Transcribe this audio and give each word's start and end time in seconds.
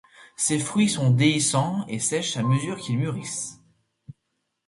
Ces 0.35 0.57
fruits 0.57 0.89
sont 0.89 1.11
déhiscents 1.11 1.85
et 1.87 1.99
sèchent 1.99 2.35
à 2.35 2.41
mesure 2.41 2.77
qu'ils 2.79 2.97
mûrissent. 2.97 3.61